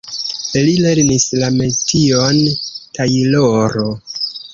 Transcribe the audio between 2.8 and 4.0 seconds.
tajloro.